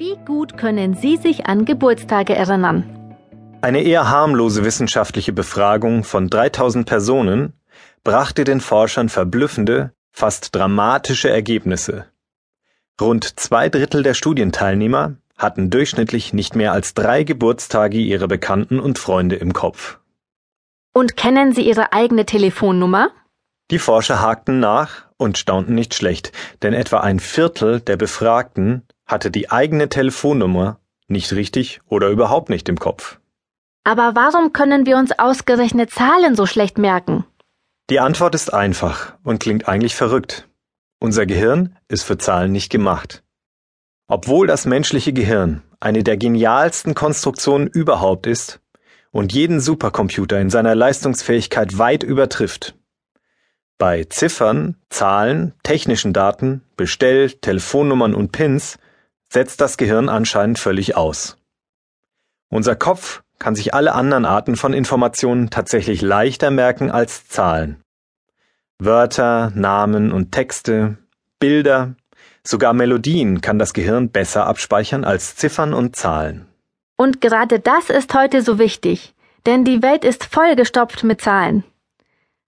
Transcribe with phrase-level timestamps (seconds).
[0.00, 2.84] Wie gut können Sie sich an Geburtstage erinnern?
[3.60, 7.52] Eine eher harmlose wissenschaftliche Befragung von 3000 Personen
[8.02, 12.06] brachte den Forschern verblüffende, fast dramatische Ergebnisse.
[12.98, 18.98] Rund zwei Drittel der Studienteilnehmer hatten durchschnittlich nicht mehr als drei Geburtstage ihrer Bekannten und
[18.98, 19.98] Freunde im Kopf.
[20.94, 23.10] Und kennen Sie Ihre eigene Telefonnummer?
[23.70, 26.32] Die Forscher hakten nach und staunten nicht schlecht,
[26.62, 32.68] denn etwa ein Viertel der Befragten hatte die eigene Telefonnummer nicht richtig oder überhaupt nicht
[32.68, 33.18] im Kopf.
[33.84, 37.24] Aber warum können wir uns ausgerechnet Zahlen so schlecht merken?
[37.88, 40.46] Die Antwort ist einfach und klingt eigentlich verrückt.
[41.00, 43.24] Unser Gehirn ist für Zahlen nicht gemacht.
[44.06, 48.60] Obwohl das menschliche Gehirn eine der genialsten Konstruktionen überhaupt ist
[49.10, 52.74] und jeden Supercomputer in seiner Leistungsfähigkeit weit übertrifft,
[53.78, 58.78] bei Ziffern, Zahlen, technischen Daten, Bestell-, Telefonnummern und Pins
[59.32, 61.38] setzt das Gehirn anscheinend völlig aus.
[62.50, 67.82] Unser Kopf kann sich alle anderen Arten von Informationen tatsächlich leichter merken als Zahlen.
[68.78, 70.98] Wörter, Namen und Texte,
[71.38, 71.94] Bilder,
[72.42, 76.46] sogar Melodien kann das Gehirn besser abspeichern als Ziffern und Zahlen.
[76.96, 79.14] Und gerade das ist heute so wichtig,
[79.46, 81.64] denn die Welt ist vollgestopft mit Zahlen.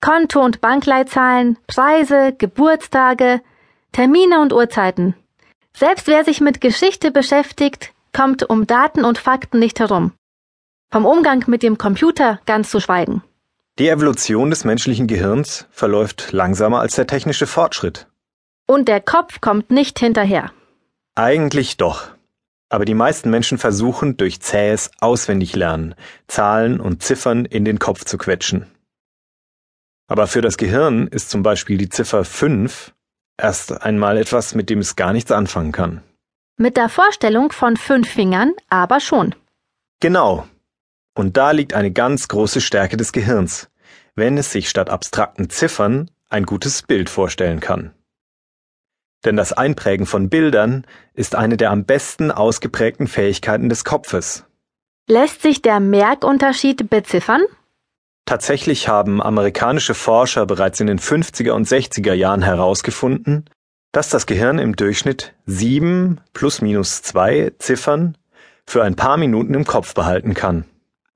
[0.00, 3.40] Konto- und Bankleitzahlen, Preise, Geburtstage,
[3.92, 5.14] Termine und Uhrzeiten.
[5.76, 10.12] Selbst wer sich mit Geschichte beschäftigt, kommt um Daten und Fakten nicht herum.
[10.92, 13.24] Vom Umgang mit dem Computer ganz zu schweigen.
[13.80, 18.06] Die Evolution des menschlichen Gehirns verläuft langsamer als der technische Fortschritt.
[18.68, 20.52] Und der Kopf kommt nicht hinterher.
[21.16, 22.08] Eigentlich doch.
[22.68, 25.96] Aber die meisten Menschen versuchen durch zähes Auswendiglernen
[26.28, 28.66] Zahlen und Ziffern in den Kopf zu quetschen.
[30.06, 32.93] Aber für das Gehirn ist zum Beispiel die Ziffer 5
[33.36, 36.02] erst einmal etwas, mit dem es gar nichts anfangen kann.
[36.56, 39.34] Mit der Vorstellung von fünf Fingern aber schon.
[40.00, 40.46] Genau.
[41.14, 43.68] Und da liegt eine ganz große Stärke des Gehirns,
[44.14, 47.92] wenn es sich statt abstrakten Ziffern ein gutes Bild vorstellen kann.
[49.24, 54.44] Denn das Einprägen von Bildern ist eine der am besten ausgeprägten Fähigkeiten des Kopfes.
[55.08, 57.42] Lässt sich der Merkunterschied beziffern?
[58.26, 63.44] Tatsächlich haben amerikanische Forscher bereits in den 50er und 60er Jahren herausgefunden,
[63.92, 68.16] dass das Gehirn im Durchschnitt sieben plus minus zwei Ziffern
[68.66, 70.64] für ein paar Minuten im Kopf behalten kann.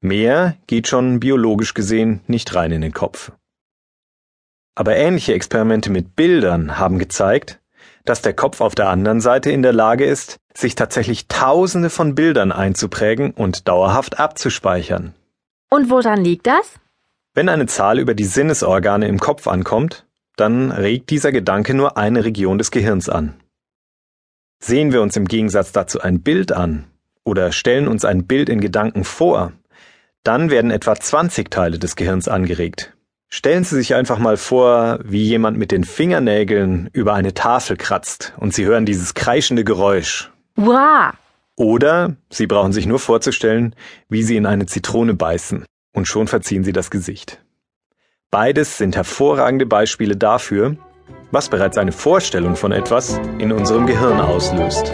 [0.00, 3.32] Mehr geht schon biologisch gesehen nicht rein in den Kopf.
[4.74, 7.60] Aber ähnliche Experimente mit Bildern haben gezeigt,
[8.04, 12.14] dass der Kopf auf der anderen Seite in der Lage ist, sich tatsächlich Tausende von
[12.14, 15.14] Bildern einzuprägen und dauerhaft abzuspeichern.
[15.70, 16.74] Und woran liegt das?
[17.34, 20.04] Wenn eine Zahl über die Sinnesorgane im Kopf ankommt,
[20.36, 23.34] dann regt dieser Gedanke nur eine Region des Gehirns an.
[24.62, 26.84] Sehen wir uns im Gegensatz dazu ein Bild an
[27.24, 29.52] oder stellen uns ein Bild in Gedanken vor,
[30.24, 32.92] dann werden etwa 20 Teile des Gehirns angeregt.
[33.30, 38.34] Stellen Sie sich einfach mal vor, wie jemand mit den Fingernägeln über eine Tafel kratzt
[38.36, 40.30] und Sie hören dieses kreischende Geräusch.
[40.56, 41.14] Wow!
[41.56, 43.74] Oder Sie brauchen sich nur vorzustellen,
[44.10, 47.42] wie Sie in eine Zitrone beißen und schon verziehen sie das Gesicht.
[48.30, 50.76] Beides sind hervorragende Beispiele dafür,
[51.30, 54.90] was bereits eine Vorstellung von etwas in unserem Gehirn auslöst.